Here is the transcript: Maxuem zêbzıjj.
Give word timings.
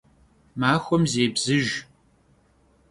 Maxuem 0.59 1.03
zêbzıjj. 1.13 1.73